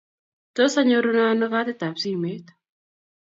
Tos 0.55 0.73
anyorune 0.81 1.21
ano 1.31 1.45
katitab 1.53 1.95
simet? 2.01 2.45